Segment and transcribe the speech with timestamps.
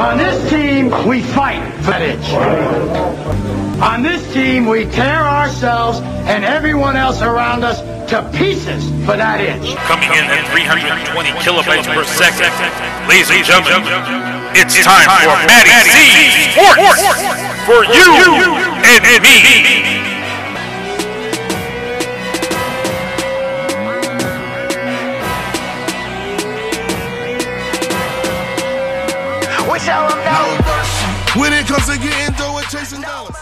[0.00, 2.32] On this team, we fight for that itch.
[3.82, 9.44] On this team, we tear ourselves and everyone else around us to pieces for that
[9.44, 9.76] itch.
[9.84, 12.48] Coming in at 320 kilobytes per second.
[13.12, 13.84] Ladies and gentlemen,
[14.56, 17.04] it's time for Matty C Sports
[17.68, 18.08] for you
[18.88, 19.99] and me.
[29.80, 33.36] When it comes to getting dough and chasing dollars.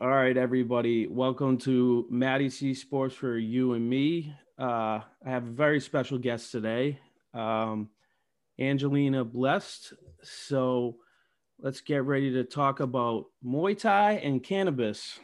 [0.00, 1.08] All right, everybody.
[1.08, 4.32] Welcome to Matty C Sports for you and me.
[4.56, 7.00] Uh, I have a very special guest today,
[7.34, 7.88] um,
[8.60, 9.94] Angelina Blessed.
[10.22, 10.98] So
[11.58, 15.18] let's get ready to talk about Muay Thai and cannabis,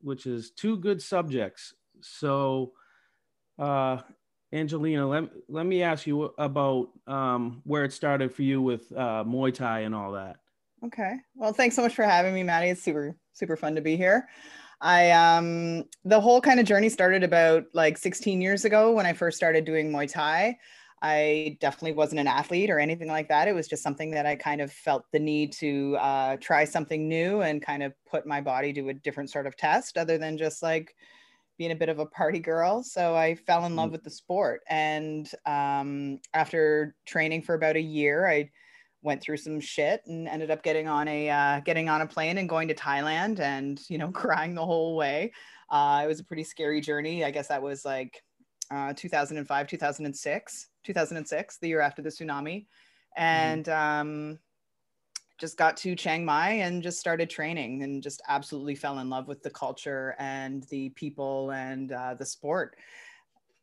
[0.00, 1.74] which is two good subjects.
[2.00, 2.72] So,
[3.58, 3.98] uh,
[4.52, 9.24] Angelina, let, let me ask you about um, where it started for you with uh,
[9.24, 10.36] Muay Thai and all that.
[10.84, 11.16] Okay.
[11.34, 12.68] Well, thanks so much for having me, Matty.
[12.68, 14.28] It's super, super fun to be here.
[14.80, 19.12] I um the whole kind of journey started about like 16 years ago when I
[19.12, 20.56] first started doing Muay Thai.
[21.00, 23.46] I definitely wasn't an athlete or anything like that.
[23.46, 27.08] It was just something that I kind of felt the need to uh, try something
[27.08, 30.36] new and kind of put my body to a different sort of test other than
[30.36, 30.94] just like
[31.58, 32.82] being a bit of a party girl.
[32.82, 34.62] So I fell in love with the sport.
[34.68, 38.50] And um, after training for about a year, I
[39.02, 42.38] went through some shit and ended up getting on a uh, getting on a plane
[42.38, 45.32] and going to Thailand and you know crying the whole way.
[45.70, 47.24] Uh, it was a pretty scary journey.
[47.24, 48.22] I guess that was like
[48.70, 52.66] uh, 2005, 2006, 2006, the year after the tsunami,
[53.16, 54.00] and mm-hmm.
[54.00, 54.38] um,
[55.38, 59.28] just got to Chiang Mai and just started training and just absolutely fell in love
[59.28, 62.76] with the culture and the people and uh, the sport.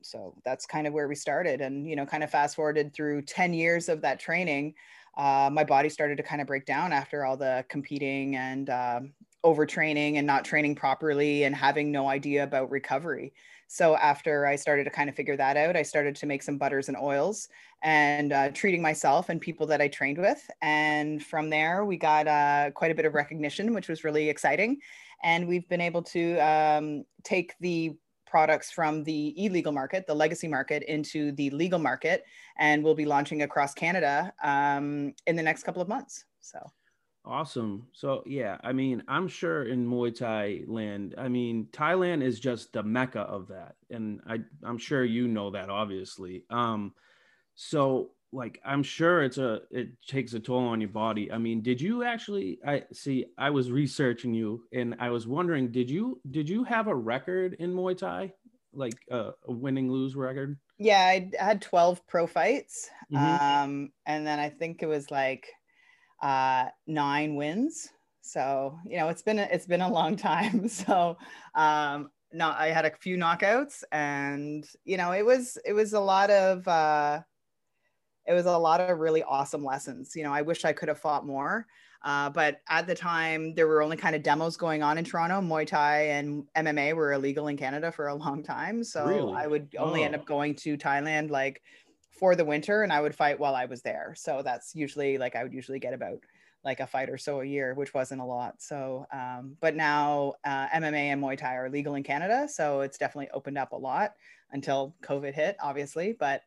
[0.02, 1.62] So that's kind of where we started.
[1.62, 4.76] And, you know, kind of fast forwarded through 10 years of that training,
[5.18, 9.00] uh, my body started to kind of break down after all the competing and uh,
[9.44, 13.34] overtraining and not training properly and having no idea about recovery.
[13.68, 16.58] So after I started to kind of figure that out, I started to make some
[16.58, 17.50] butters and oils
[17.84, 20.50] and uh, treating myself and people that I trained with.
[20.62, 24.78] And from there, we got uh, quite a bit of recognition, which was really exciting.
[25.24, 27.96] And we've been able to um, take the
[28.28, 32.26] products from the illegal market, the legacy market, into the legal market,
[32.58, 36.26] and we'll be launching across Canada um, in the next couple of months.
[36.42, 36.60] So.
[37.26, 37.88] Awesome.
[37.92, 42.72] So yeah, I mean, I'm sure in Muay Thai land, I mean, Thailand is just
[42.74, 46.44] the mecca of that, and I I'm sure you know that obviously.
[46.52, 46.94] Um,
[47.56, 51.32] so like I'm sure it's a it takes a toll on your body.
[51.32, 52.60] I mean, did you actually?
[52.66, 53.26] I see.
[53.38, 57.56] I was researching you, and I was wondering, did you did you have a record
[57.56, 58.34] in Muay Thai,
[58.74, 60.60] like a, a winning lose record?
[60.78, 63.64] Yeah, I had 12 pro fights, mm-hmm.
[63.64, 65.48] um, and then I think it was like
[66.22, 67.90] uh, nine wins.
[68.22, 70.68] So you know, it's been a, it's been a long time.
[70.70, 71.18] So
[71.54, 76.00] um, no, I had a few knockouts, and you know, it was it was a
[76.00, 77.22] lot of uh,
[78.26, 80.14] it was a lot of really awesome lessons.
[80.16, 81.66] You know, I wish I could have fought more.
[82.04, 85.42] Uh, but at the time, there were only kind of demos going on in Toronto.
[85.42, 88.84] Muay Thai and MMA were illegal in Canada for a long time.
[88.84, 89.34] So really?
[89.34, 90.06] I would only oh.
[90.06, 91.64] end up going to Thailand like
[92.18, 94.14] for the winter and I would fight while I was there.
[94.18, 96.20] So that's usually like I would usually get about
[96.64, 98.62] like a fight or so a year, which wasn't a lot.
[98.62, 102.48] So, um, but now uh, MMA and Muay Thai are legal in Canada.
[102.52, 104.14] So it's definitely opened up a lot
[104.52, 106.16] until COVID hit, obviously.
[106.20, 106.42] But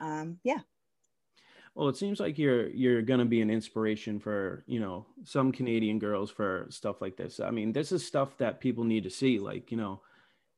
[0.00, 0.60] um, yeah.
[1.74, 6.00] Well, it seems like you're you're gonna be an inspiration for you know some Canadian
[6.00, 7.38] girls for stuff like this.
[7.38, 9.38] I mean, this is stuff that people need to see.
[9.38, 10.00] Like you know,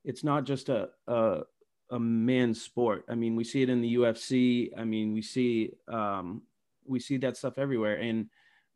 [0.03, 1.43] it's not just a, a
[1.91, 3.05] a man's sport.
[3.09, 4.71] I mean, we see it in the UFC.
[4.77, 6.43] I mean, we see um,
[6.87, 7.97] we see that stuff everywhere.
[7.97, 8.29] And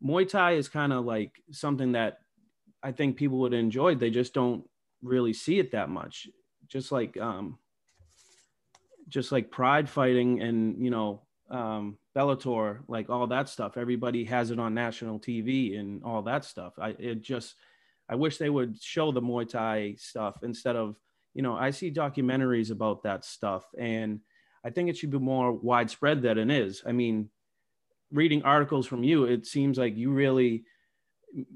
[0.03, 2.19] Muay Thai is kind of like something that
[2.83, 3.95] I think people would enjoy.
[3.95, 4.63] They just don't
[5.01, 6.27] really see it that much.
[6.67, 7.57] Just like um,
[9.07, 13.77] just like pride fighting and you know um, Bellator, like all that stuff.
[13.77, 16.73] Everybody has it on national TV and all that stuff.
[16.79, 17.55] I it just
[18.09, 20.97] I wish they would show the Muay Thai stuff instead of
[21.35, 24.21] you know, I see documentaries about that stuff, and
[24.63, 26.81] I think it should be more widespread than it is.
[26.87, 27.29] I mean,
[28.09, 30.63] reading articles from you, it seems like you really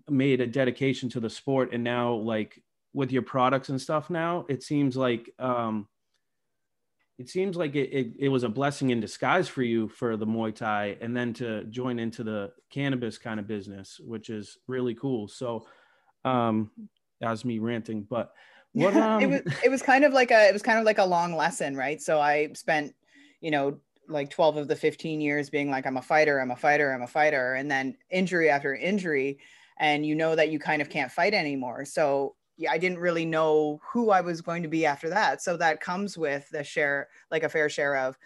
[0.09, 2.61] made a dedication to the sport, and now, like
[2.93, 5.87] with your products and stuff, now it seems like um,
[7.17, 10.27] it seems like it, it, it was a blessing in disguise for you for the
[10.27, 14.93] Muay Thai, and then to join into the cannabis kind of business, which is really
[14.93, 15.29] cool.
[15.29, 15.65] So,
[16.25, 16.69] um,
[17.21, 18.33] as me ranting, but
[18.73, 19.21] what, um...
[19.21, 21.35] it was it was kind of like a it was kind of like a long
[21.35, 22.01] lesson, right?
[22.01, 22.95] So I spent,
[23.41, 26.55] you know, like 12 of the 15 years being like i'm a fighter i'm a
[26.55, 29.37] fighter i'm a fighter and then injury after injury
[29.77, 33.25] and you know that you kind of can't fight anymore so yeah, I didn't really
[33.25, 35.41] know who I was going to be after that.
[35.41, 38.17] So that comes with the share, like a fair share of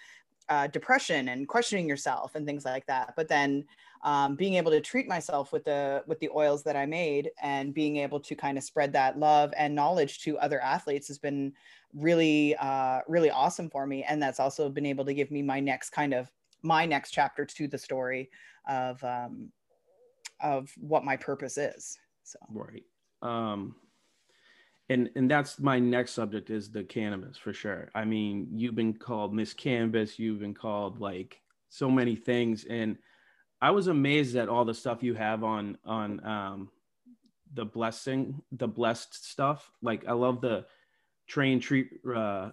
[0.50, 3.14] uh, depression and questioning yourself and things like that.
[3.16, 3.64] But then
[4.04, 7.74] um, being able to treat myself with the with the oils that I made and
[7.74, 11.54] being able to kind of spread that love and knowledge to other athletes has been
[11.94, 14.04] really uh, really awesome for me.
[14.04, 16.30] And that's also been able to give me my next kind of
[16.62, 18.30] my next chapter to the story
[18.68, 19.50] of um,
[20.42, 21.98] of what my purpose is.
[22.24, 22.84] So right.
[23.22, 23.76] Um,
[24.90, 27.90] and and that's my next subject is the cannabis for sure.
[27.96, 31.40] I mean, you've been called Miss Cannabis you've been called like
[31.70, 32.98] so many things, and
[33.64, 36.70] I was amazed at all the stuff you have on on um,
[37.54, 39.72] the blessing, the blessed stuff.
[39.82, 40.66] Like I love the
[41.28, 42.50] train treat uh,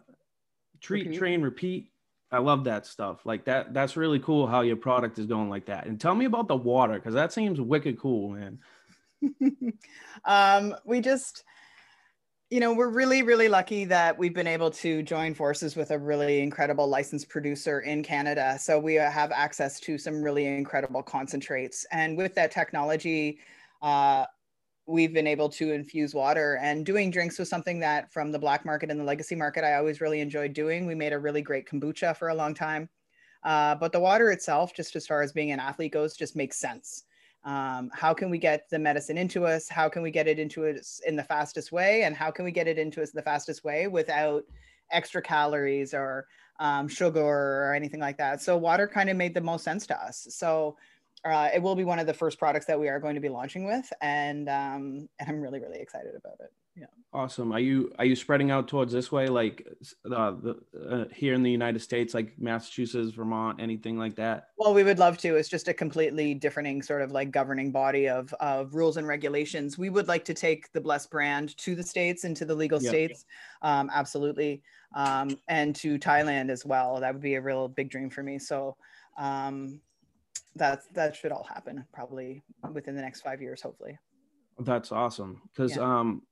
[0.81, 1.19] treat repeat.
[1.19, 1.91] train repeat.
[2.31, 3.27] I love that stuff.
[3.27, 3.75] Like that.
[3.75, 5.87] That's really cool how your product is going like that.
[5.87, 8.61] And tell me about the water because that seems wicked cool, man.
[10.25, 11.43] um, we just
[12.51, 15.99] you know, we're really, really lucky that we've been able to join forces with a
[15.99, 18.59] really incredible licensed producer in Canada.
[18.59, 21.87] So we have access to some really incredible concentrates.
[21.93, 23.39] And with that technology,
[23.83, 24.27] uh,
[24.87, 28.65] we've been able to infuse water and doing drinks was something that from the black
[28.65, 30.87] market and the legacy market, I always really enjoyed doing.
[30.87, 32.89] We made a really great kombucha for a long time.
[33.45, 36.57] Uh, but the water itself, just as far as being an athlete goes, just makes
[36.57, 37.05] sense
[37.45, 39.69] um, how can we get the medicine into us?
[39.69, 42.03] How can we get it into us in the fastest way?
[42.03, 44.45] And how can we get it into us the fastest way without
[44.91, 46.27] extra calories or
[46.59, 48.43] um, sugar or anything like that?
[48.43, 50.27] So water kind of made the most sense to us.
[50.31, 50.77] So
[51.25, 53.29] uh, it will be one of the first products that we are going to be
[53.29, 56.87] launching with and um, and i'm really really excited about it yeah.
[57.13, 57.53] Awesome.
[57.53, 59.67] Are you are you spreading out towards this way like
[60.07, 60.57] uh, the,
[60.89, 64.49] uh, here in the united states like massachusetts vermont anything like that?
[64.59, 65.35] Well we would love to.
[65.35, 69.77] It's just a completely different sort of like governing body of, of rules and regulations.
[69.77, 72.81] We would like to take the blessed brand to the states and to the legal
[72.81, 72.91] yep.
[72.91, 73.25] states.
[73.63, 74.63] Um, absolutely.
[74.95, 77.01] Um, and to thailand as well.
[77.01, 78.39] That would be a real big dream for me.
[78.39, 78.77] So
[79.19, 79.81] um,
[80.57, 82.43] that that should all happen probably
[82.73, 83.99] within the next five years hopefully.
[84.61, 85.43] That's awesome.
[85.53, 85.83] Because yeah.
[85.83, 86.23] um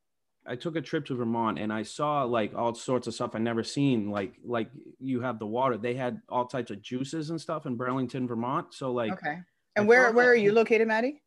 [0.49, 3.39] I took a trip to Vermont and I saw like all sorts of stuff I
[3.39, 4.11] never seen.
[4.11, 5.77] Like like you have the water.
[5.77, 8.73] They had all types of juices and stuff in Burlington, Vermont.
[8.73, 9.39] So like okay.
[9.77, 11.23] And where where are you located, Maddie?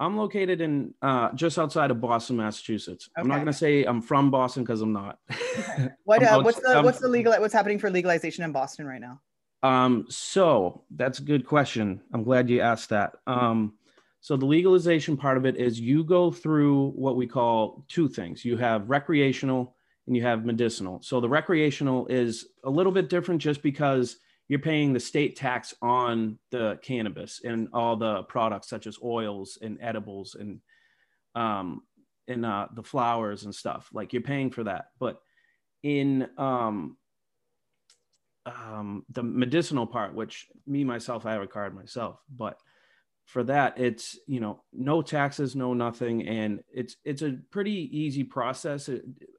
[0.00, 3.08] I'm located in uh, just outside of Boston, Massachusetts.
[3.12, 3.22] Okay.
[3.22, 5.18] I'm not gonna say I'm from Boston because I'm not.
[5.30, 5.88] Okay.
[6.04, 9.20] What uh, what's the what's the legal what's happening for legalization in Boston right now?
[9.62, 12.00] Um, so that's a good question.
[12.12, 13.14] I'm glad you asked that.
[13.26, 13.74] Um,
[14.20, 18.44] so the legalization part of it is you go through what we call two things.
[18.44, 19.76] You have recreational
[20.06, 21.00] and you have medicinal.
[21.02, 24.16] So the recreational is a little bit different just because
[24.48, 29.58] you're paying the state tax on the cannabis and all the products such as oils
[29.60, 30.60] and edibles and
[31.34, 31.82] um
[32.26, 33.88] and uh, the flowers and stuff.
[33.92, 34.86] Like you're paying for that.
[34.98, 35.20] But
[35.82, 36.96] in um
[38.46, 42.58] um, the medicinal part, which me myself, I have a card myself, but
[43.28, 48.24] for that it's you know no taxes no nothing and it's it's a pretty easy
[48.24, 48.88] process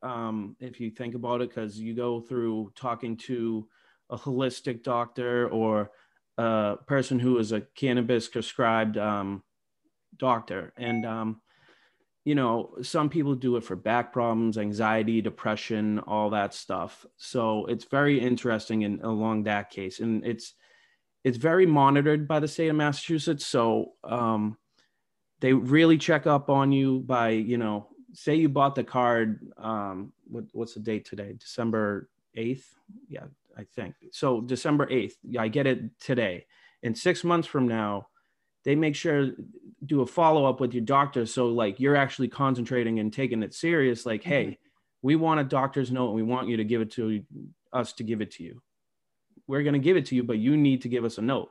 [0.03, 3.67] um, if you think about it because you go through talking to
[4.11, 5.89] a holistic doctor or
[6.37, 9.41] a person who is a cannabis prescribed um,
[10.17, 11.41] doctor and um,
[12.25, 17.07] you know some people do it for back problems anxiety depression all that stuff.
[17.17, 20.53] So it's very interesting in along that case and it's
[21.23, 23.45] it's very monitored by the state of Massachusetts.
[23.45, 24.57] So um,
[25.41, 29.39] they really check up on you by, you know, say you bought the card.
[29.57, 31.35] Um, what, what's the date today?
[31.37, 32.63] December 8th?
[33.07, 33.25] Yeah,
[33.57, 33.95] I think.
[34.11, 36.45] So December 8th, Yeah, I get it today.
[36.81, 38.07] In six months from now,
[38.63, 39.31] they make sure
[39.85, 41.25] do a follow up with your doctor.
[41.25, 44.05] So like you're actually concentrating and taking it serious.
[44.05, 44.29] Like, mm-hmm.
[44.29, 44.59] hey,
[45.01, 47.23] we want a doctor's note and we want you to give it to
[47.71, 48.61] us to give it to you
[49.49, 51.49] we're going to give it to you, but you need to give us a note.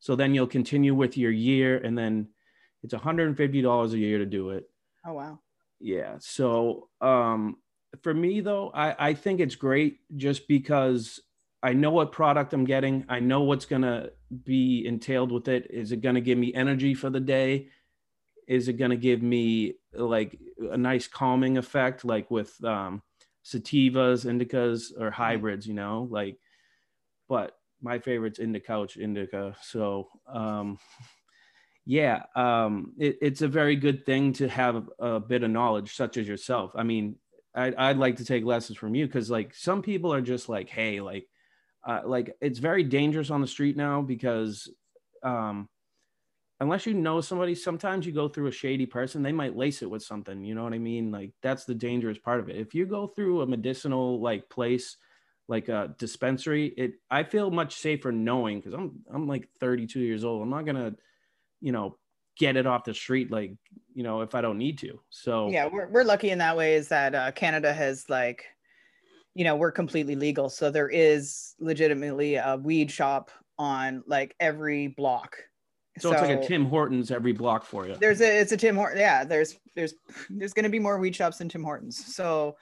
[0.00, 2.30] So then you'll continue with your year and then
[2.82, 4.68] it's $150 a year to do it.
[5.06, 5.38] Oh, wow.
[5.78, 6.16] Yeah.
[6.18, 7.58] So um,
[8.02, 11.20] for me, though, I, I think it's great just because
[11.62, 13.04] I know what product I'm getting.
[13.08, 14.10] I know what's going to
[14.42, 15.68] be entailed with it.
[15.70, 17.68] Is it going to give me energy for the day?
[18.48, 23.00] Is it going to give me like a nice calming effect, like with um,
[23.44, 26.38] sativas, indicas, or hybrids, you know, like
[27.28, 29.56] but my favorite's Indicouch Indica.
[29.62, 30.78] So um,
[31.84, 36.16] yeah, um, it, it's a very good thing to have a bit of knowledge, such
[36.16, 36.72] as yourself.
[36.74, 37.16] I mean,
[37.54, 40.68] I'd, I'd like to take lessons from you because like some people are just like,
[40.68, 41.26] hey, like
[41.86, 44.70] uh, like it's very dangerous on the street now because
[45.24, 45.68] um,
[46.60, 49.90] unless you know somebody, sometimes you go through a shady person, they might lace it
[49.90, 50.44] with something.
[50.44, 51.10] You know what I mean?
[51.10, 52.56] Like that's the dangerous part of it.
[52.56, 54.96] If you go through a medicinal like place,
[55.48, 60.24] like a dispensary, it I feel much safer knowing because I'm I'm like 32 years
[60.24, 60.42] old.
[60.42, 60.94] I'm not gonna,
[61.60, 61.98] you know,
[62.38, 63.52] get it off the street like
[63.94, 65.00] you know if I don't need to.
[65.10, 68.44] So yeah, we're we're lucky in that way is that uh, Canada has like,
[69.34, 74.88] you know, we're completely legal, so there is legitimately a weed shop on like every
[74.88, 75.36] block
[75.98, 77.94] so, so, it's like a Tim Hortons every block for you.
[77.96, 79.00] There's a it's a Tim Hortons.
[79.00, 79.94] Yeah, there's there's
[80.30, 82.14] there's going to be more weed shops than Tim Hortons.
[82.14, 82.56] So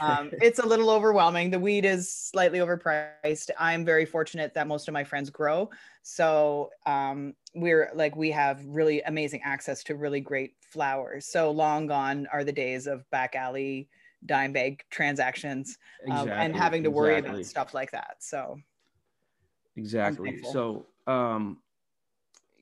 [0.00, 1.50] um, it's a little overwhelming.
[1.50, 3.50] The weed is slightly overpriced.
[3.58, 5.70] I'm very fortunate that most of my friends grow.
[6.02, 11.24] So um, we're like we have really amazing access to really great flowers.
[11.24, 13.88] So long gone are the days of back alley
[14.26, 17.40] dime bag transactions exactly, um, and having to worry exactly.
[17.40, 18.16] about stuff like that.
[18.20, 18.58] So
[19.76, 20.42] exactly.
[20.52, 21.58] So um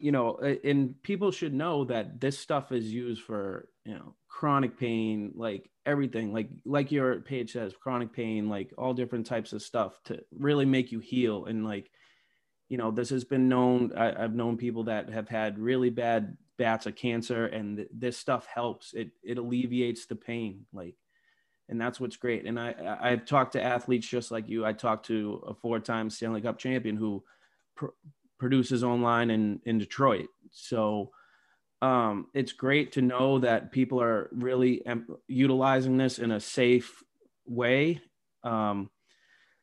[0.03, 4.77] you know, and people should know that this stuff is used for, you know, chronic
[4.77, 9.63] pain, like everything, like like your page says, chronic pain, like all different types of
[9.63, 11.45] stuff to really make you heal.
[11.45, 11.89] And like,
[12.69, 13.93] you know, this has been known.
[13.97, 18.19] I, have known people that have had really bad bats of cancer, and th- this
[18.19, 18.95] stuff helps.
[18.95, 20.97] It it alleviates the pain, like,
[21.69, 22.45] and that's what's great.
[22.45, 24.67] And I I've talked to athletes just like you.
[24.67, 27.23] I talked to a four time Stanley Cup champion who.
[27.77, 27.95] Pr-
[28.43, 30.27] produces online in in Detroit.
[30.51, 31.13] So
[31.81, 37.05] um, it's great to know that people are really em- utilizing this in a safe
[37.47, 38.01] way.
[38.43, 38.91] Um,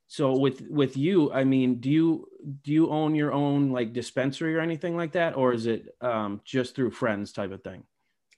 [0.07, 2.25] so with with you, I mean, do you
[2.63, 6.39] do you own your own like dispensary or anything like that, or is it um,
[6.45, 7.83] just through friends type of thing?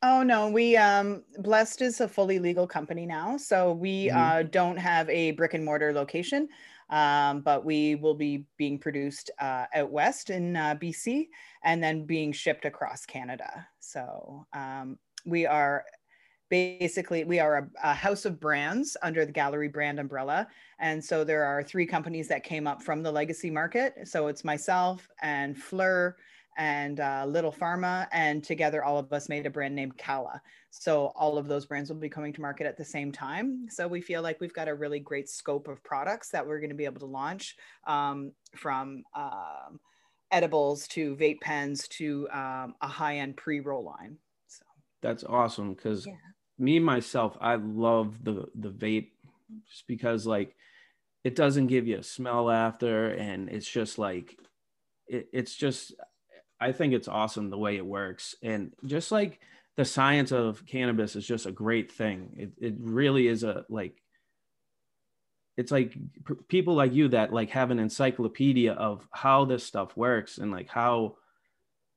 [0.01, 4.17] Oh no, we um Blessed is a fully legal company now, so we mm-hmm.
[4.17, 6.49] uh, don't have a brick and mortar location
[6.91, 11.29] um, but we will be being produced uh, out west in uh, BC
[11.63, 13.65] and then being shipped across Canada.
[13.79, 15.85] So um, we are
[16.49, 20.45] basically we are a, a, house of brands under the gallery brand umbrella
[20.79, 24.43] and so there are three companies that came up from the legacy market so it's
[24.43, 26.13] myself and fleur
[26.57, 30.41] and uh, Little Pharma, and together all of us made a brand named Kala.
[30.69, 33.67] So all of those brands will be coming to market at the same time.
[33.69, 36.69] So we feel like we've got a really great scope of products that we're going
[36.69, 39.79] to be able to launch um, from um,
[40.31, 44.17] edibles to vape pens to um, a high-end pre-roll line.
[44.47, 44.63] So
[45.01, 46.13] that's awesome because yeah.
[46.57, 49.09] me myself, I love the the vape
[49.69, 50.55] just because like
[51.23, 54.37] it doesn't give you a smell after, and it's just like
[55.07, 55.93] it, it's just
[56.61, 58.35] I think it's awesome the way it works.
[58.43, 59.39] And just like
[59.77, 62.29] the science of cannabis is just a great thing.
[62.37, 63.99] It, it really is a like,
[65.57, 65.97] it's like
[66.47, 70.69] people like you that like have an encyclopedia of how this stuff works and like
[70.69, 71.15] how,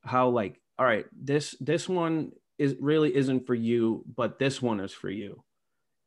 [0.02, 4.80] how like, all right, this, this one is really isn't for you, but this one
[4.80, 5.44] is for you,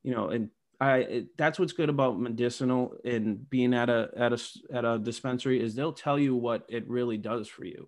[0.02, 0.50] you know, and
[0.80, 4.40] I, it, that's what's good about medicinal and being at a, at a,
[4.74, 7.88] at a dispensary is they'll tell you what it really does for you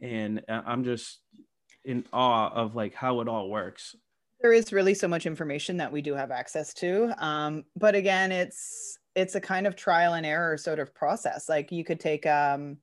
[0.00, 1.20] and uh, i'm just
[1.84, 3.96] in awe of like how it all works.
[4.42, 8.32] There is really so much information that we do have access to um, but again
[8.32, 11.48] it's it's a kind of trial and error sort of process.
[11.48, 12.78] Like you could take um,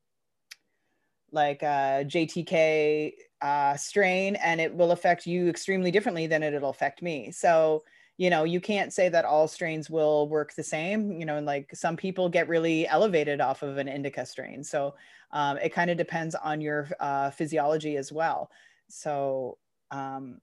[1.32, 7.02] like a jtk uh, strain and it will affect you extremely differently than it'll affect
[7.02, 7.32] me.
[7.32, 7.84] So
[8.18, 11.46] you know you can't say that all strains will work the same you know and
[11.46, 14.94] like some people get really elevated off of an indica strain so
[15.32, 18.50] um, it kind of depends on your uh, physiology as well.
[18.90, 19.58] So
[19.92, 20.40] um,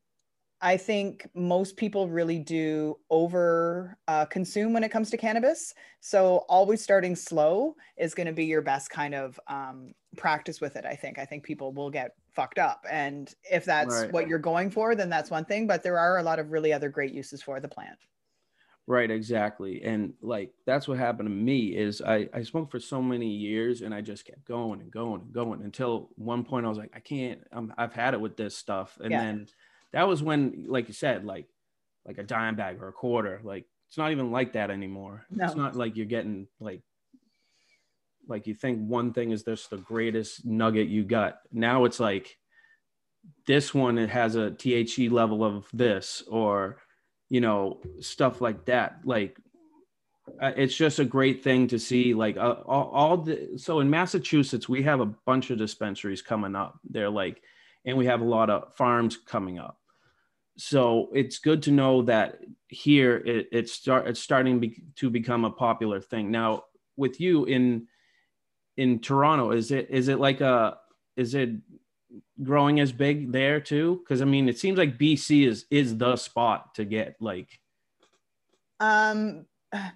[0.60, 5.74] I think most people really do over uh, consume when it comes to cannabis.
[6.00, 10.76] So always starting slow is going to be your best kind of um, practice with
[10.76, 10.86] it.
[10.86, 11.18] I think.
[11.18, 14.12] I think people will get fucked up, and if that's right.
[14.12, 15.66] what you're going for, then that's one thing.
[15.66, 17.98] But there are a lot of really other great uses for the plant.
[18.86, 19.82] Right, exactly.
[19.82, 23.80] And like that's what happened to me is I, I smoked for so many years
[23.80, 26.92] and I just kept going and going and going until one point I was like,
[26.94, 28.98] I can't, I'm, I've had it with this stuff.
[29.02, 29.22] And yeah.
[29.22, 29.46] then
[29.94, 31.46] that was when, like you said, like
[32.04, 33.40] like a dime bag or a quarter.
[33.42, 35.24] Like it's not even like that anymore.
[35.30, 35.44] No.
[35.44, 36.82] It's not like you're getting like
[38.28, 41.38] like you think one thing is this the greatest nugget you got.
[41.52, 42.36] Now it's like
[43.46, 46.78] this one it has a THC level of this or
[47.30, 49.00] you know stuff like that.
[49.04, 49.38] Like
[50.40, 53.90] uh, it's just a great thing to see like uh, all, all the so in
[53.90, 57.42] massachusetts we have a bunch of dispensaries coming up they're like
[57.84, 59.78] and we have a lot of farms coming up
[60.56, 65.44] so it's good to know that here it, it's start it's starting be, to become
[65.44, 66.64] a popular thing now
[66.96, 67.86] with you in
[68.76, 70.78] in Toronto, is it is it like a
[71.16, 71.50] is it
[72.42, 74.00] growing as big there too?
[74.02, 77.48] Because I mean, it seems like BC is is the spot to get like.
[78.80, 79.46] Um,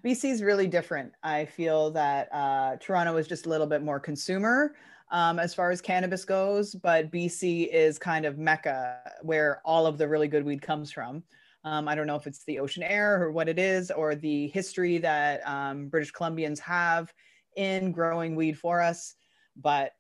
[0.04, 1.12] BC is really different.
[1.22, 4.74] I feel that uh, Toronto is just a little bit more consumer
[5.10, 9.98] um, as far as cannabis goes, but BC is kind of mecca where all of
[9.98, 11.22] the really good weed comes from.
[11.64, 14.48] Um, I don't know if it's the ocean air or what it is, or the
[14.48, 17.12] history that um, British Columbians have
[17.56, 19.14] in growing weed for us,
[19.56, 19.92] but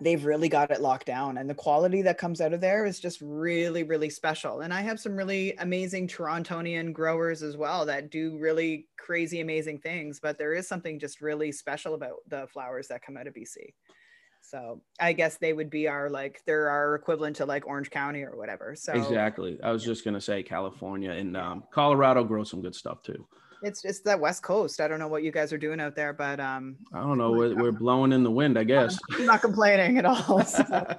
[0.00, 1.36] they've really got it locked down.
[1.36, 4.60] And the quality that comes out of there is just really, really special.
[4.60, 9.80] And I have some really amazing Torontonian growers as well that do really crazy, amazing
[9.80, 13.34] things, but there is something just really special about the flowers that come out of
[13.34, 13.74] BC.
[14.52, 18.22] So I guess they would be our like they're our equivalent to like Orange County
[18.22, 18.76] or whatever.
[18.76, 19.58] So exactly.
[19.62, 23.26] I was just gonna say California and um, Colorado grows some good stuff too.
[23.62, 24.82] It's it's that West Coast.
[24.82, 27.32] I don't know what you guys are doing out there, but um I don't know.
[27.32, 28.98] We're, we're blowing in the wind, I guess.
[29.12, 30.44] I'm not complaining at all.
[30.44, 30.96] So.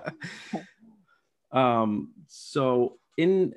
[1.51, 3.53] um so in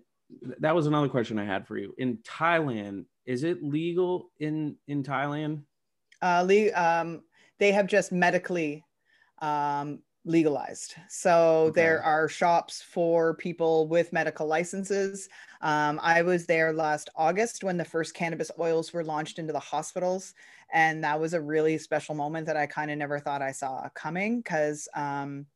[0.58, 1.94] that was another question I had for you.
[1.96, 5.62] In Thailand, is it legal in in Thailand?
[6.20, 7.22] Uh, le- um,
[7.58, 8.84] they have just medically
[9.40, 10.94] um, legalized.
[11.08, 11.80] So okay.
[11.82, 15.28] there are shops for people with medical licenses.
[15.62, 19.60] Um, I was there last August when the first cannabis oils were launched into the
[19.60, 20.34] hospitals.
[20.72, 23.88] And that was a really special moment that I kind of never thought I saw
[23.94, 25.46] coming because, um,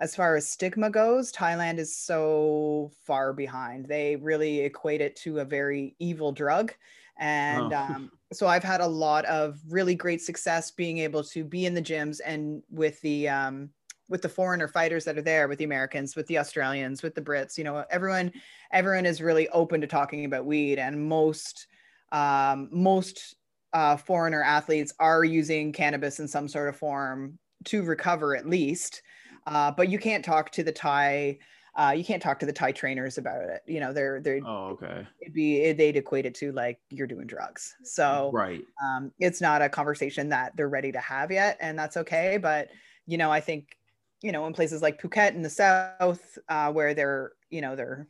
[0.00, 3.84] as far as stigma goes, Thailand is so far behind.
[3.84, 6.72] They really equate it to a very evil drug.
[7.20, 7.76] And oh.
[7.76, 11.74] um, so I've had a lot of really great success being able to be in
[11.74, 13.70] the gyms and with the um,
[14.08, 17.22] with the foreigner fighters that are there, with the Americans, with the Australians, with the
[17.22, 17.56] Brits.
[17.56, 18.32] You know, everyone
[18.72, 21.68] everyone is really open to talking about weed, and most
[22.10, 23.36] um, most
[23.72, 29.02] uh, foreigner athletes are using cannabis in some sort of form to recover at least.
[29.46, 31.38] Uh, but you can't talk to the Thai
[31.76, 33.62] uh, you can't talk to the Thai trainers about it.
[33.66, 35.06] You know, they're they're oh okay.
[35.20, 37.76] It'd be they'd equate it to like you're doing drugs.
[37.82, 41.96] So right, um, it's not a conversation that they're ready to have yet, and that's
[41.96, 42.38] okay.
[42.38, 42.68] But
[43.06, 43.76] you know, I think
[44.22, 48.08] you know in places like Phuket in the south, uh, where they're you know they're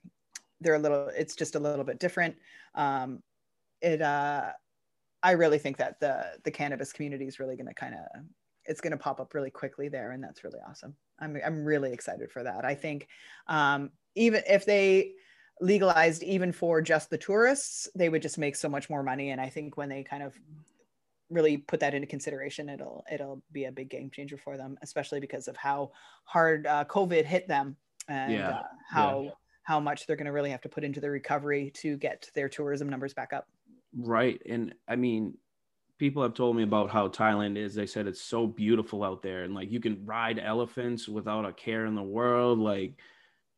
[0.60, 2.36] they're a little, it's just a little bit different.
[2.74, 3.22] Um,
[3.80, 4.52] it uh,
[5.22, 8.22] I really think that the the cannabis community is really going to kind of
[8.64, 10.94] it's going to pop up really quickly there, and that's really awesome.
[11.20, 12.64] I'm I'm really excited for that.
[12.64, 13.08] I think
[13.46, 15.12] um, even if they
[15.60, 19.30] legalized even for just the tourists, they would just make so much more money.
[19.30, 20.34] And I think when they kind of
[21.28, 25.20] really put that into consideration, it'll it'll be a big game changer for them, especially
[25.20, 25.92] because of how
[26.24, 27.76] hard uh, COVID hit them
[28.08, 28.50] and yeah.
[28.50, 29.30] uh, how yeah.
[29.62, 32.48] how much they're going to really have to put into the recovery to get their
[32.48, 33.46] tourism numbers back up.
[33.96, 35.34] Right, and I mean,
[36.00, 37.74] people have told me about how Thailand is.
[37.74, 41.52] They said it's so beautiful out there, and like you can ride elephants without a
[41.52, 42.58] care in the world.
[42.58, 42.94] Like,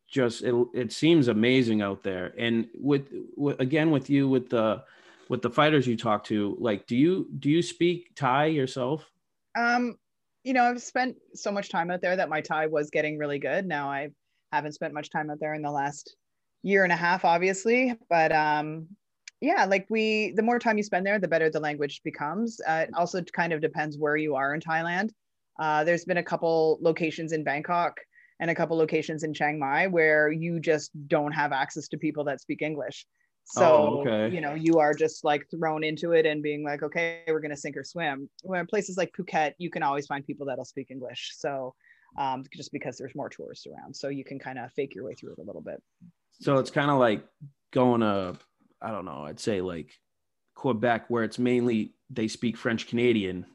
[0.08, 2.34] just it, it seems amazing out there.
[2.36, 4.82] And with, with again with you with the
[5.28, 9.08] with the fighters you talk to, like, do you do you speak Thai yourself?
[9.56, 9.96] Um,
[10.42, 13.38] you know, I've spent so much time out there that my Thai was getting really
[13.38, 13.64] good.
[13.66, 14.10] Now I
[14.50, 16.16] haven't spent much time out there in the last
[16.64, 18.88] year and a half, obviously, but um,
[19.42, 22.60] yeah like we the more time you spend there the better the language becomes.
[22.66, 25.10] Uh, it also kind of depends where you are in thailand.
[25.58, 28.00] Uh, there's been a couple locations in bangkok
[28.40, 32.24] and a couple locations in chiang mai where you just don't have access to people
[32.24, 33.04] that speak english.
[33.44, 34.34] So oh, okay.
[34.34, 37.50] you know you are just like thrown into it and being like okay we're going
[37.50, 38.30] to sink or swim.
[38.44, 41.32] When places like phuket you can always find people that'll speak english.
[41.36, 41.74] So
[42.18, 43.96] um, just because there's more tourists around.
[43.96, 45.82] So you can kind of fake your way through it a little bit.
[46.40, 47.24] So it's kind of like
[47.72, 48.36] going to
[48.82, 49.98] I don't know, I'd say like
[50.54, 53.46] Quebec, where it's mainly they speak French Canadian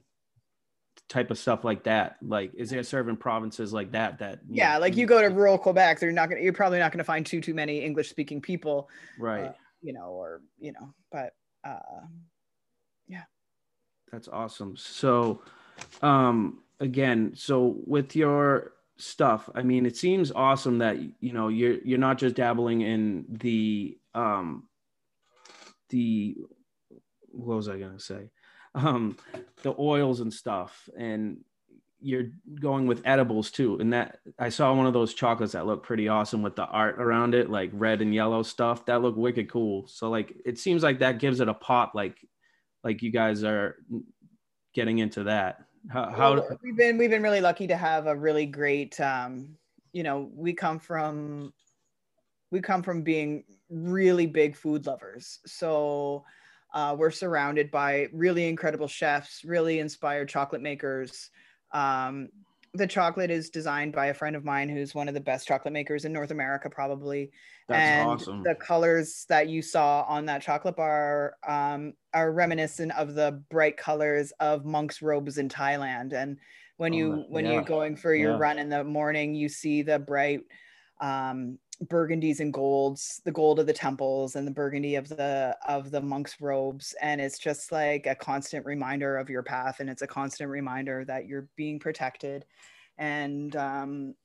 [1.09, 2.17] type of stuff like that.
[2.21, 5.57] Like, is there certain provinces like that that yeah, know, like you go to rural
[5.57, 8.89] Quebec, they're not gonna you're probably not gonna find too too many English speaking people,
[9.19, 9.45] right?
[9.45, 12.05] Uh, you know, or you know, but uh,
[13.07, 13.23] yeah,
[14.11, 14.75] that's awesome.
[14.75, 15.41] So,
[16.01, 21.77] um, again, so with your stuff, I mean, it seems awesome that you know you're
[21.83, 24.63] you're not just dabbling in the um
[25.89, 26.37] the
[27.31, 28.29] what was I gonna say?
[28.75, 29.17] Um,
[29.63, 31.39] the oils and stuff, and
[31.99, 33.77] you're going with edibles too.
[33.79, 37.01] And that I saw one of those chocolates that looked pretty awesome with the art
[37.01, 38.85] around it, like red and yellow stuff.
[38.85, 39.87] That looked wicked cool.
[39.87, 42.17] So like it seems like that gives it a pop, like
[42.83, 43.77] like you guys are
[44.73, 45.63] getting into that.
[45.89, 49.57] How, how well, we've been we've been really lucky to have a really great um,
[49.93, 51.53] you know, we come from
[52.51, 55.39] we come from being really big food lovers.
[55.45, 56.25] So
[56.73, 61.31] Uh, we're surrounded by really incredible chefs, really inspired chocolate makers.
[61.71, 62.29] Um,
[62.73, 65.73] the chocolate is designed by a friend of mine who's one of the best chocolate
[65.73, 67.31] makers in North America, probably.
[67.67, 68.43] That's and awesome.
[68.43, 73.77] the colors that you saw on that chocolate bar um, are reminiscent of the bright
[73.77, 76.13] colors of monks' robes in Thailand.
[76.13, 76.37] And
[76.75, 77.51] when Oh, you when yeah.
[77.51, 78.37] you're going for your Yeah.
[78.37, 80.41] run in the morning, you see the bright
[80.99, 85.91] um, burgundies and golds, the gold of the temples and the burgundy of the of
[85.91, 90.01] the monks' robes, and it's just like a constant reminder of your path, and it's
[90.01, 92.45] a constant reminder that you're being protected,
[92.97, 94.15] and um,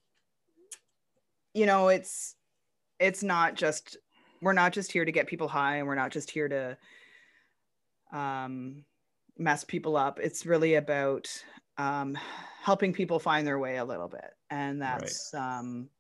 [1.53, 2.37] you know it's
[2.99, 3.99] it's not just
[4.41, 6.77] we're not just here to get people high, and we're not just here to
[8.19, 8.85] um,
[9.37, 10.19] mess people up.
[10.21, 11.29] It's really about
[11.77, 12.17] um,
[12.63, 15.91] helping people find their way a little bit, and that's um,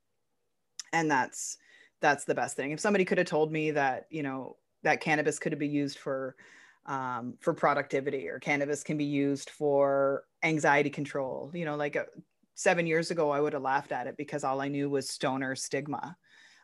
[0.92, 1.58] and that's
[2.00, 2.72] that's the best thing.
[2.72, 6.36] If somebody could have told me that you know that cannabis could be used for
[6.86, 12.04] um, for productivity or cannabis can be used for anxiety control, you know, like uh,
[12.54, 15.54] seven years ago, I would have laughed at it because all I knew was stoner
[15.54, 16.16] stigma.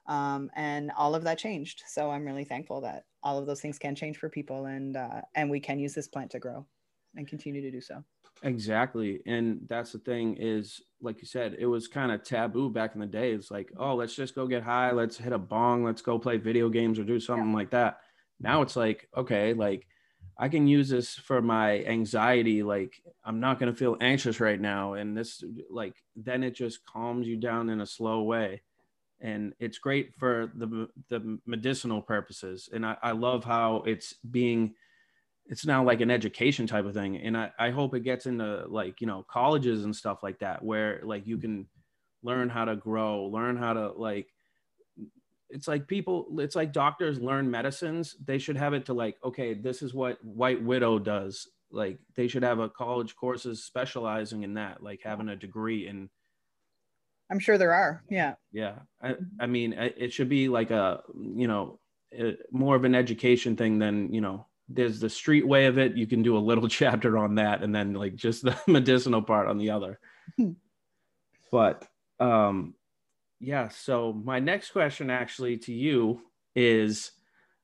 [0.07, 1.83] Um, and all of that changed.
[1.87, 5.21] So I'm really thankful that all of those things can change for people and uh,
[5.35, 6.67] and we can use this plant to grow
[7.15, 8.03] and continue to do so.
[8.43, 9.21] Exactly.
[9.27, 13.01] And that's the thing is, like you said, it was kind of taboo back in
[13.01, 13.33] the day.
[13.33, 14.93] It's like, oh, let's just go get high.
[14.93, 15.85] Let's hit a bong.
[15.85, 17.99] Let's go play video games or do something like that.
[18.41, 19.87] Now it's like, okay, like
[20.39, 22.63] I can use this for my anxiety.
[22.63, 24.95] Like I'm not going to feel anxious right now.
[24.95, 28.63] And this, like, then it just calms you down in a slow way.
[29.21, 32.69] And it's great for the, the medicinal purposes.
[32.73, 34.75] And I, I love how it's being,
[35.49, 38.67] it's now like an education type of thing and I, I hope it gets into
[38.69, 41.67] like you know colleges and stuff like that where like you can
[42.23, 44.29] learn how to grow learn how to like
[45.51, 49.55] it's like people it's like doctors learn medicines they should have it to like okay
[49.55, 54.55] this is what white widow does like they should have a college courses specializing in
[54.55, 56.11] that like having a degree in
[57.31, 58.03] I'm sure there are.
[58.11, 58.35] Yeah.
[58.53, 61.79] yeah i, I mean it should be like a you know
[62.19, 65.97] uh, more of an education thing than you know there's the street way of it.
[65.97, 69.49] You can do a little chapter on that and then like just the medicinal part
[69.49, 69.99] on the other.
[71.51, 71.87] But
[72.21, 72.75] um
[73.41, 76.21] yeah so my next question actually to you
[76.57, 77.13] is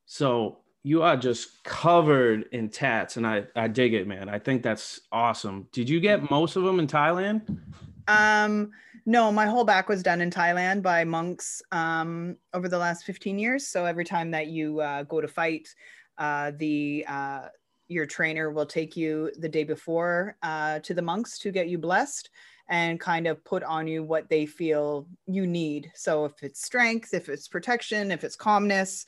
[0.07, 4.29] so you are just covered in tats and i i dig it man.
[4.29, 5.67] I think that's awesome.
[5.73, 7.59] Did you get most of them in thailand?
[8.07, 8.71] Um,
[9.07, 13.39] no, my whole back was done in Thailand by monks um, over the last 15
[13.39, 13.67] years.
[13.67, 15.75] So every time that you uh, go to fight,
[16.19, 17.49] uh, the uh,
[17.89, 21.79] your trainer will take you the day before uh, to the monks to get you
[21.79, 22.31] blessed
[22.69, 25.91] and kind of put on you what they feel you need.
[25.95, 29.05] So if it's strength, if it's protection, if it's calmness,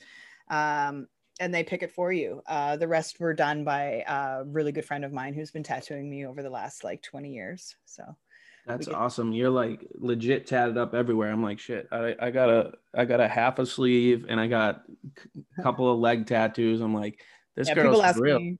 [0.49, 1.07] um,
[1.39, 2.41] and they pick it for you.
[2.47, 6.09] Uh, the rest were done by a really good friend of mine who's been tattooing
[6.09, 7.75] me over the last like 20 years.
[7.85, 8.03] So.
[8.67, 9.31] That's awesome.
[9.31, 11.31] You're like legit tatted up everywhere.
[11.31, 11.87] I'm like, shit.
[11.91, 14.83] I, I got a I got a half a sleeve and I got
[15.57, 16.81] a couple of leg tattoos.
[16.81, 17.21] I'm like,
[17.55, 18.39] this yeah, girl's real.
[18.39, 18.57] me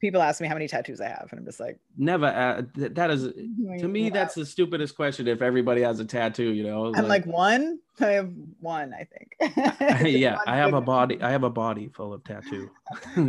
[0.00, 2.26] people ask me how many tattoos I have, and I'm just like, Never.
[2.26, 3.24] Uh, th- that is
[3.80, 4.10] to me.
[4.10, 5.26] That's the stupidest question.
[5.28, 6.92] If everybody has a tattoo, you know.
[6.94, 7.78] I'm like one.
[8.00, 10.04] I have one, I think.
[10.18, 11.20] Yeah, I have a body.
[11.20, 12.70] I have a body full of tattoo.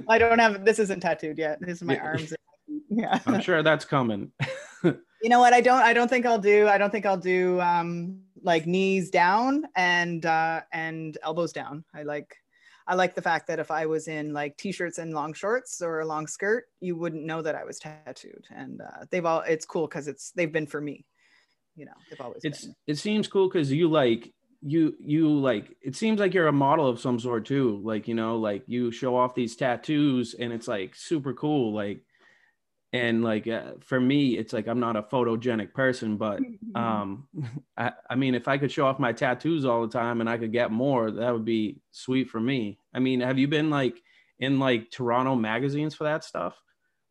[0.07, 0.65] I don't have.
[0.65, 1.59] This isn't tattooed yet.
[1.61, 2.33] This is my arms.
[2.89, 3.19] Yeah.
[3.25, 4.31] I'm sure that's coming.
[5.21, 5.53] You know what?
[5.53, 5.81] I don't.
[5.81, 6.67] I don't think I'll do.
[6.67, 11.83] I don't think I'll do um like knees down and uh and elbows down.
[11.93, 12.35] I like.
[12.87, 15.99] I like the fact that if I was in like t-shirts and long shorts or
[15.99, 18.47] a long skirt, you wouldn't know that I was tattooed.
[18.49, 19.41] And uh, they've all.
[19.41, 21.05] It's cool because it's they've been for me.
[21.75, 22.75] You know, they've always it's been.
[22.87, 26.87] it seems cool because you like you you like it seems like you're a model
[26.87, 30.67] of some sort too like you know like you show off these tattoos and it's
[30.67, 32.03] like super cool like
[32.91, 36.41] and like uh, for me it's like i'm not a photogenic person but
[36.75, 37.27] um
[37.77, 40.37] I, I mean if i could show off my tattoos all the time and i
[40.37, 44.01] could get more that would be sweet for me i mean have you been like
[44.39, 46.61] in like toronto magazines for that stuff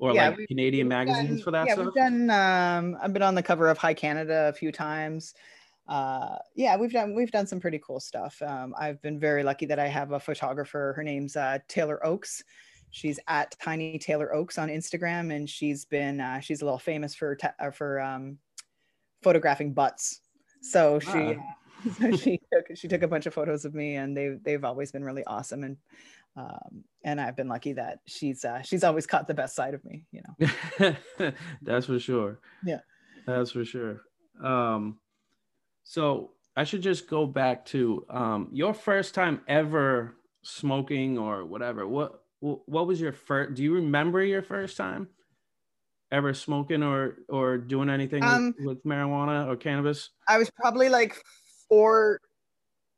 [0.01, 2.31] or Yeah, like canadian magazines done- for that yeah, stuff we've done.
[2.31, 5.35] Um, I've been on the cover of High Canada a few times.
[5.89, 8.41] Uh, yeah, we've done we've done some pretty cool stuff.
[8.41, 10.93] Um, I've been very lucky that I have a photographer.
[10.95, 12.45] Her name's uh, Taylor Oaks.
[12.91, 17.15] She's at Tiny Taylor Oaks on Instagram, and she's been uh, she's a little famous
[17.15, 18.39] for ta- uh, for um,
[19.23, 20.21] photographing butts.
[20.63, 21.55] So she Ah.
[22.01, 24.91] so she took she took a bunch of photos of me, and they they've always
[24.91, 25.65] been really awesome.
[25.65, 25.77] And
[26.37, 29.85] um, and I've been lucky that she's uh, she's always caught the best side of
[29.85, 30.05] me.
[30.13, 30.97] You know.
[31.63, 32.41] that's for sure.
[32.65, 32.81] Yeah.
[33.27, 34.03] That's for sure.
[34.43, 34.99] Um,
[35.85, 41.87] so I should just go back to um, your first time ever smoking or whatever.
[41.87, 43.55] What wh- what was your first?
[43.55, 45.09] Do you remember your first time
[46.11, 50.11] ever smoking or or doing anything Um, with, with marijuana or cannabis?
[50.29, 51.17] I was probably like
[51.69, 52.21] four,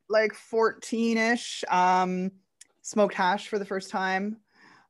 [0.08, 1.64] like 14 ish.
[1.68, 2.32] Um,
[2.82, 4.38] smoked hash for the first time.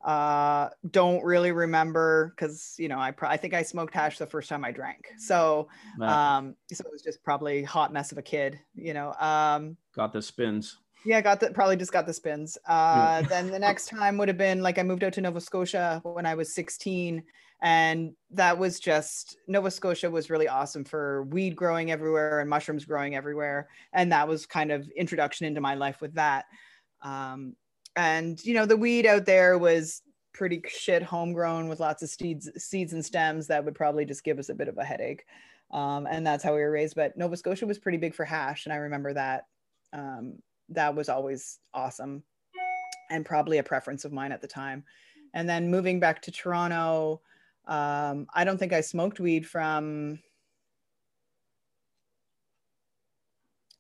[0.04, 4.26] Uh, don't really remember because, you know, I, pro- I think I smoked hash the
[4.26, 5.08] first time I drank.
[5.18, 5.68] So,
[6.00, 9.12] um, so it was just probably hot mess of a kid, you know.
[9.20, 10.78] Um, got the spins.
[11.04, 12.58] Yeah, got the probably just got the spins.
[12.68, 16.00] Uh, then the next time would have been like I moved out to Nova Scotia
[16.04, 17.22] when I was 16,
[17.62, 22.84] and that was just Nova Scotia was really awesome for weed growing everywhere and mushrooms
[22.84, 26.44] growing everywhere, and that was kind of introduction into my life with that.
[27.02, 27.54] Um,
[27.96, 32.48] and you know, the weed out there was pretty shit homegrown with lots of seeds,
[32.56, 35.24] seeds and stems that would probably just give us a bit of a headache.
[35.70, 36.96] Um, and that's how we were raised.
[36.96, 39.44] But Nova Scotia was pretty big for hash, and I remember that.
[39.92, 40.38] Um,
[40.70, 42.22] that was always awesome
[43.11, 44.85] and probably a preference of mine at the time.
[45.35, 47.20] And then moving back to Toronto,
[47.66, 50.18] um, I don't think I smoked weed from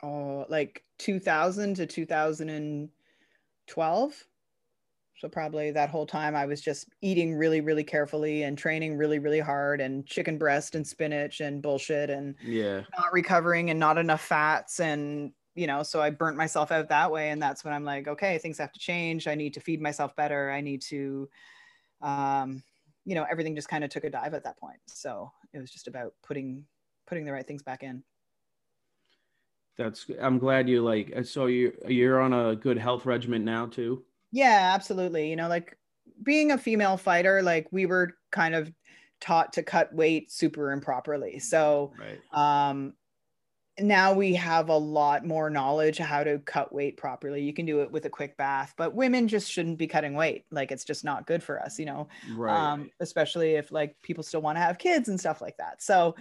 [0.02, 4.24] oh like 2000 to 2012.
[5.16, 9.18] So probably that whole time I was just eating really, really carefully and training really,
[9.18, 12.84] really hard and chicken breast and spinach and bullshit and Yeah.
[12.96, 17.10] not recovering and not enough fats and you know so i burnt myself out that
[17.10, 19.26] way and that's when i'm like okay things have to change.
[19.26, 20.50] I need to feed myself better.
[20.50, 21.28] I need to
[22.02, 22.62] um
[23.04, 24.80] you know everything just kind of took a dive at that point.
[24.88, 26.66] So it was just about putting
[27.06, 28.04] putting the right things back in.
[29.76, 34.04] That's I'm glad you like so you you're on a good health regimen now too.
[34.32, 35.28] yeah absolutely.
[35.30, 35.78] You know like
[36.22, 38.72] being a female fighter like we were kind of
[39.20, 41.38] taught to cut weight super improperly.
[41.38, 42.22] So Right.
[42.32, 42.94] um
[43.82, 47.42] now we have a lot more knowledge how to cut weight properly.
[47.42, 50.46] You can do it with a quick bath but women just shouldn't be cutting weight.
[50.50, 52.72] Like it's just not good for us you know Right.
[52.72, 55.82] um, especially if like people still want to have kids and stuff like that.
[55.82, 56.14] So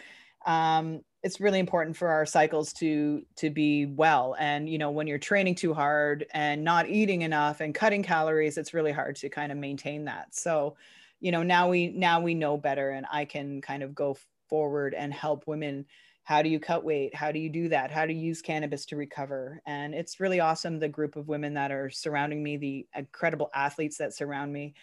[0.46, 4.36] um, it's really important for our cycles to to be well.
[4.40, 8.58] And you know when you're training too hard and not eating enough and cutting calories
[8.58, 10.34] it's really hard to kind of maintain that.
[10.36, 10.78] So
[11.20, 14.16] you know now we now we know better and i can kind of go
[14.48, 15.86] forward and help women
[16.30, 18.86] how do you cut weight how do you do that how do you use cannabis
[18.86, 22.86] to recover and it's really awesome the group of women that are surrounding me the
[22.96, 24.76] incredible athletes that surround me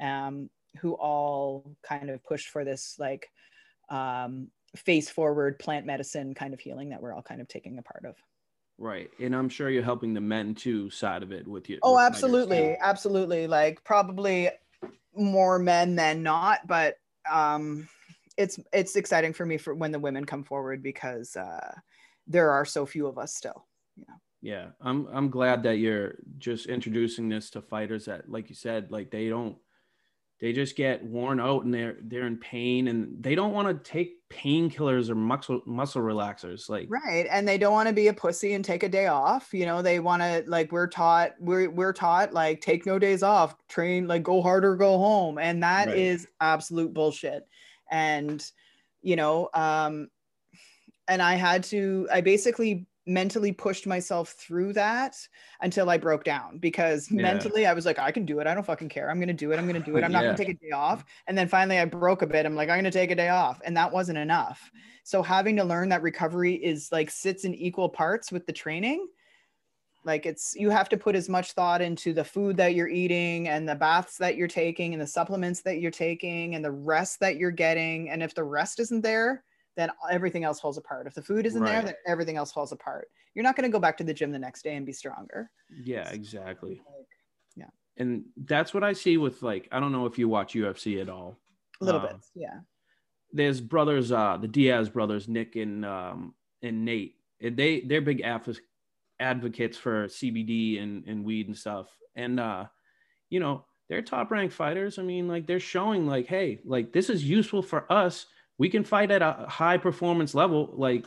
[0.00, 0.48] um,
[0.80, 3.30] who all kind of push for this like
[3.90, 7.82] um, face forward plant medicine kind of healing that we're all kind of taking a
[7.82, 8.16] part of
[8.76, 9.08] Right.
[9.20, 11.78] And I'm sure you're helping the men too side of it with you.
[11.84, 14.50] oh with absolutely absolutely like probably
[15.14, 16.96] more men than not but
[17.30, 17.88] um
[18.36, 21.74] it's it's exciting for me for when the women come forward because uh
[22.26, 23.66] there are so few of us still
[24.42, 24.70] Yeah.
[24.80, 29.10] I'm I'm glad that you're just introducing this to fighters that like you said, like
[29.10, 29.56] they don't
[30.40, 33.90] they just get worn out and they're they're in pain and they don't want to
[33.90, 36.68] take painkillers or muscle muscle relaxers.
[36.68, 39.54] Like right and they don't want to be a pussy and take a day off
[39.54, 43.22] you know they want to like we're taught we're we're taught like take no days
[43.22, 46.52] off train like go hard or go home and that is Right.
[46.54, 47.46] absolute bullshit
[47.90, 48.50] and
[49.02, 50.08] you know um
[51.08, 55.14] and i had to i basically mentally pushed myself through that
[55.60, 57.20] until i broke down because Yeah.
[57.20, 58.46] mentally i was like i can do it.
[58.46, 59.10] I don't fucking care.
[59.10, 59.58] I'm gonna do it.
[59.58, 60.04] I'm gonna do it.
[60.04, 60.28] I'm not Yeah.
[60.28, 61.04] gonna take a day off.
[61.26, 62.46] And then finally i broke a bit.
[62.46, 63.60] I'm like i'm gonna take a day off.
[63.62, 64.70] And that wasn't enough.
[65.02, 69.06] So having to learn that recovery is like sits in equal parts with the training
[70.04, 73.48] like it's you have to put as much thought into the food that you're eating
[73.48, 77.20] and the baths that you're taking and the supplements that you're taking and the rest
[77.20, 79.44] that you're getting and if the rest isn't there
[79.76, 83.08] then everything else falls apart if the food isn't there then everything else falls apart
[83.34, 85.50] you're not going to go back to the gym the next day and be stronger
[85.82, 86.82] yeah, exactly.
[86.96, 87.06] Like,
[87.56, 87.70] yeah.
[87.96, 91.08] And that's what I see with like I don't know if you watch UFC at
[91.08, 91.38] all.
[91.80, 92.60] a little Um, bit yeah
[93.32, 97.16] there's brothers, uh, the Diaz brothers, Nick and um, and Nate.
[97.40, 98.60] And they they're big adv-
[99.20, 101.86] advocates for CBD and, and weed and stuff.
[102.16, 102.66] And uh,
[103.30, 104.98] you know, they're top ranked fighters.
[104.98, 108.26] I mean, like they're showing like, hey, like this is useful for us.
[108.58, 110.72] We can fight at a high performance level.
[110.74, 111.04] Like,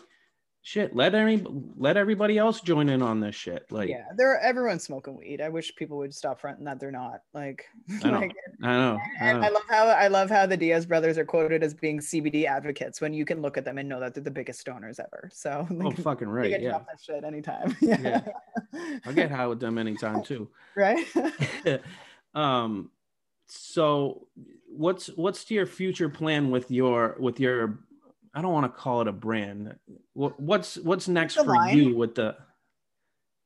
[0.67, 1.41] shit, let any
[1.77, 3.71] let everybody else join in on this shit.
[3.71, 7.21] Like, yeah they're everyone's smoking weed i wish people would stop fronting that they're not
[7.34, 7.65] like,
[8.03, 8.19] I know.
[8.19, 8.99] like I know.
[9.21, 11.99] I and I love how I love how the Diaz brothers are quoted as being
[11.99, 14.99] CBD advocates when you can look at them and know that they're the biggest stoners
[14.99, 15.30] ever.
[15.32, 16.49] So Oh, fucking right.
[16.62, 16.80] Yeah.
[16.80, 17.75] that shit anytime.
[17.82, 18.21] Yeah.
[19.06, 20.49] I'll get high with them anytime too.
[20.75, 21.06] right.
[22.36, 22.91] um
[23.45, 24.27] so
[24.67, 27.80] what's what's your future plan with your with your
[28.38, 29.76] i don't want to call it a brand
[30.13, 31.76] what, what's what's next The for line.
[31.78, 32.36] you with the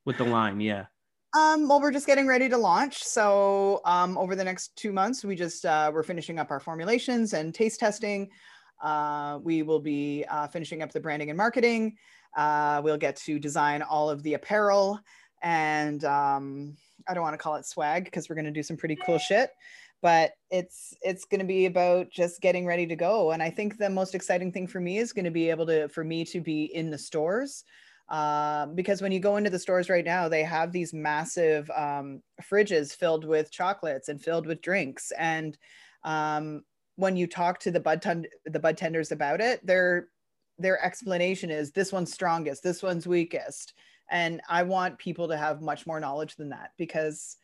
[0.06, 0.86] with the line yeah
[1.34, 2.96] Um, well, we're just getting ready to launch.
[3.06, 7.32] So um, over the next two months, we just uh, we're finishing up our formulations
[7.34, 8.30] and taste testing.
[8.84, 11.96] Uh, we will be uh, finishing up the branding and marketing.
[12.36, 15.00] Uh, we'll get to design all of the apparel
[15.42, 16.76] and um,
[17.08, 19.18] I don't want to call it swag because we're going to do some pretty cool
[19.18, 19.52] shit.
[20.02, 23.32] But it's it's going to be about just getting ready to go.
[23.32, 25.88] And I think the most exciting thing for me is going to be able to
[25.90, 27.64] for me to be in the stores.
[28.10, 32.22] Uh, because when you go into the stores right now, they have these massive um,
[32.44, 35.14] fridges filled with chocolates and filled with drinks.
[35.18, 35.58] And
[36.04, 36.64] um,
[36.98, 40.08] when you talk to the bud ten- the bud tenders about it, their
[40.58, 43.74] their explanation is this one's strongest, this one's weakest,
[44.10, 47.38] and I want people to have much more knowledge than that because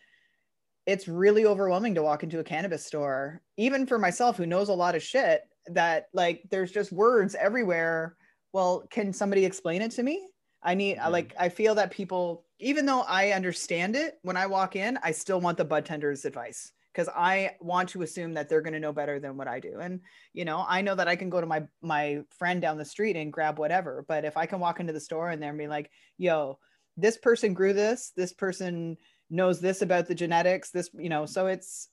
[0.88, 4.74] it's really overwhelming to walk into a cannabis store, even for myself who knows a
[4.74, 8.16] lot of shit, that like there's just words everywhere.
[8.54, 10.30] Well, can somebody explain it to me?
[10.64, 11.12] I need mm-hmm.
[11.12, 15.12] like I feel that people, even though I understand it, when I walk in, I
[15.12, 18.80] still want the bud tender's advice because I want to assume that they're going to
[18.80, 19.80] know better than what I do.
[19.82, 20.00] And
[20.32, 23.18] you know, I know that I can go to my my friend down the street
[23.18, 25.92] and grab whatever, but if I can walk into the store and they're be like,
[26.18, 26.60] "Yo,
[26.96, 28.98] this person grew this, this person
[29.30, 31.90] knows this about the genetics, this, you know, so it's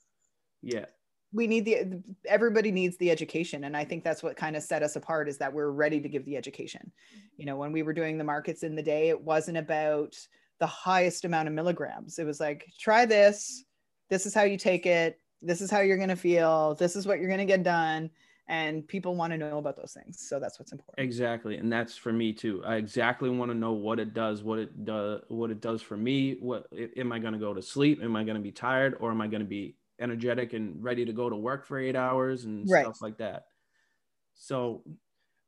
[0.63, 0.87] yeah.
[1.33, 4.83] We need the everybody needs the education and I think that's what kind of set
[4.83, 6.81] us apart is that we're ready to give the education.
[6.85, 7.27] Mm-hmm.
[7.39, 10.17] You know, when we were doing the markets in the day, it wasn't about
[10.61, 12.19] the highest amount of milligrams.
[12.19, 13.65] It was like, try this,
[14.09, 17.07] this is how you take it this is how you're going to feel this is
[17.07, 18.11] what you're going to get done
[18.49, 20.19] and people want to know about those things.
[20.21, 21.05] So that's what's important.
[21.05, 22.63] Exactly and that's for me too.
[22.65, 25.97] I exactly want to know what it does what it does what it does for
[25.97, 28.01] me what am i going to go to sleep?
[28.03, 31.05] Am i going to be tired or am i going to be energetic and ready
[31.05, 32.85] to go to work for eight hours and right.
[32.85, 33.45] stuff like that?
[34.35, 34.83] So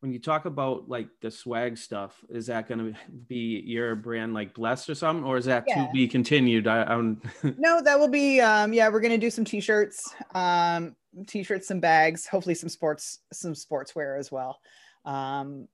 [0.06, 2.94] when you talk about like the swag stuff, is that going to
[3.26, 5.84] be your brand like blessed or something, or is that yeah.
[5.84, 6.68] to be continued?
[6.68, 7.20] I, I'm
[7.58, 8.40] no, that will be.
[8.40, 10.94] Um, yeah, we're going to do some t-shirts, um,
[11.26, 14.60] t-shirts, some bags, hopefully some sports, some sportswear as well.
[15.04, 15.66] Um,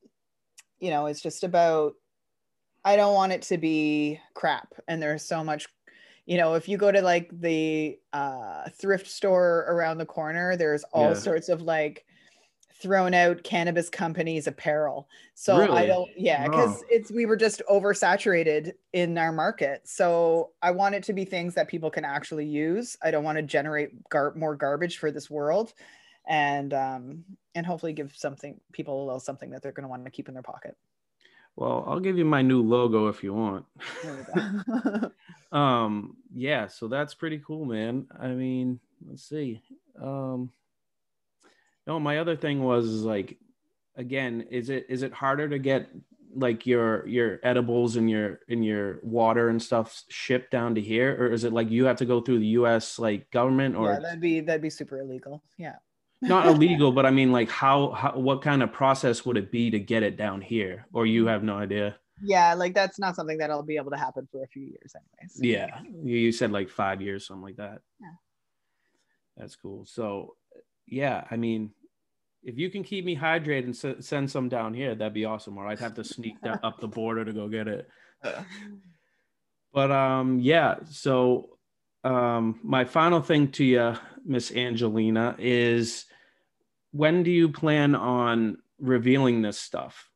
[0.81, 1.93] you know, it's just about.
[2.83, 5.69] I don't want it to be crap, and there's so much
[6.25, 10.85] you know if you go to like the uh thrift store around the corner there's
[10.93, 11.15] all yeah.
[11.15, 12.05] sorts of like
[12.83, 15.09] thrown out cannabis companies apparel.
[15.35, 15.79] So really?
[15.79, 16.87] I don't yeah, because oh.
[16.91, 19.83] it's we were just oversaturated in our market.
[19.85, 22.97] So I want it to be things that people can actually use.
[23.03, 25.73] I don't want to generate gar- more garbage for this world
[26.27, 30.05] and um and hopefully give something people a little something that they're going to want
[30.05, 30.77] to keep in their pocket.
[31.57, 33.67] Well, I'll give you my new logo if you want.
[35.53, 38.07] um yeah, so that's pretty cool, man.
[38.19, 39.63] I mean, let's see.
[40.01, 40.51] Um
[41.87, 43.39] no, my other thing was like,
[43.97, 45.89] again, is it is it harder to get
[46.35, 51.17] like your your edibles and your in your water and stuff shipped down to here,
[51.19, 52.99] or is it like you have to go through the U.S.
[52.99, 53.93] like government or?
[53.93, 55.43] Yeah, that'd be that'd be super illegal.
[55.59, 55.77] Yeah.
[56.21, 59.71] Not illegal, but I mean, like, how, how what kind of process would it be
[59.71, 61.97] to get it down here, or you have no idea?
[62.23, 65.41] Yeah, like that's not something that'll be able to happen for a few years, anyways.
[65.41, 67.81] Yeah, you said like five years, something like that.
[68.01, 68.09] Yeah.
[69.37, 69.85] That's cool.
[69.87, 70.37] So
[70.87, 71.71] yeah, I mean,
[72.43, 75.57] if you can keep me hydrated and s- send some down here, that'd be awesome.
[75.59, 77.89] Or I'd have to sneak up the border to go get it.
[79.73, 80.77] but um, yeah.
[80.91, 81.51] So
[82.05, 86.07] um, my final thing to you, Miss Angelina, is
[86.91, 90.09] when do you plan on revealing this stuff?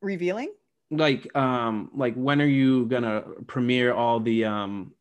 [0.00, 0.52] Revealing?
[0.90, 4.92] Like, um, like when are you gonna premiere all the um,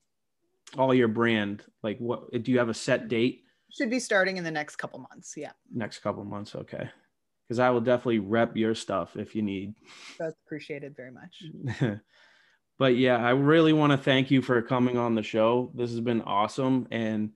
[0.77, 1.63] all your brand?
[1.83, 3.43] Like, what do you have a set date?
[3.73, 5.33] Should be starting in the next couple months.
[5.37, 5.51] Yeah.
[5.73, 6.55] Next couple months.
[6.55, 6.89] Okay.
[7.47, 9.73] Because I will definitely rep your stuff if you need.
[10.17, 11.43] That's appreciated very much.
[12.79, 15.71] but yeah, I really want to thank you for coming on the show.
[15.75, 16.87] This has been awesome.
[16.91, 17.31] And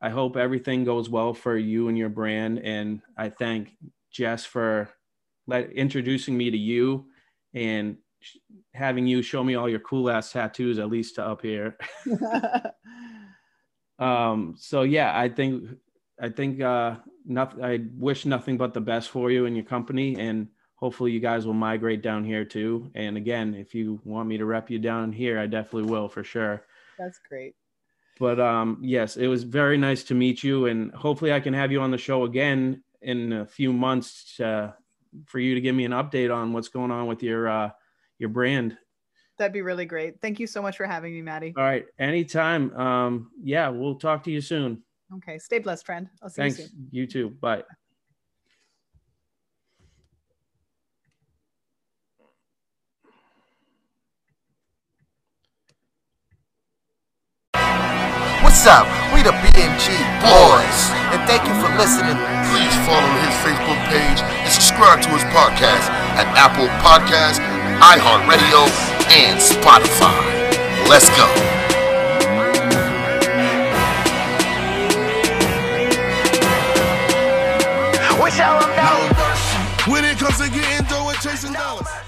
[0.00, 2.60] I hope everything goes well for you and your brand.
[2.60, 3.70] And I thank
[4.10, 4.90] Jess for
[5.46, 7.06] let, introducing me to you
[7.54, 7.96] and
[8.74, 11.76] having you show me all your cool ass tattoos, at least to up here.
[13.98, 15.68] Um, so yeah, I think
[16.20, 17.64] I think uh, nothing.
[17.64, 21.46] I wish nothing but the best for you and your company, and hopefully you guys
[21.46, 22.90] will migrate down here too.
[22.94, 26.24] And again, if you want me to rep you down here, I definitely will for
[26.24, 26.64] sure.
[26.98, 27.54] That's great.
[28.18, 31.70] But um, yes, it was very nice to meet you, and hopefully I can have
[31.70, 34.74] you on the show again in a few months to,
[35.26, 37.70] for you to give me an update on what's going on with your uh,
[38.18, 38.76] your brand
[39.38, 40.20] That'd be really great.
[40.20, 41.54] Thank you so much for having me, Maddie.
[41.56, 41.86] All right.
[41.98, 42.76] Anytime.
[42.76, 44.82] Um, yeah, we'll talk to you soon.
[45.14, 45.38] Okay.
[45.38, 46.08] Stay blessed, friend.
[46.22, 46.58] I'll see Thanks.
[46.58, 46.88] you soon.
[46.90, 47.30] You too.
[47.30, 47.62] Bye.
[58.42, 58.86] What's up?
[59.14, 59.86] We the BMG
[60.18, 60.78] boys.
[61.14, 62.18] And thank you for listening.
[62.50, 65.86] Please follow his Facebook page and subscribe to his podcast
[66.18, 67.38] at Apple Podcasts,
[67.78, 70.14] iHeartRadio, and Spotify.
[70.88, 71.26] Let's go.
[78.22, 79.92] We tell them no.
[79.92, 82.07] When it comes to getting dough and chasing dollars.